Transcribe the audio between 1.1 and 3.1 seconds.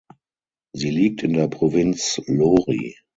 in der Provinz Lori.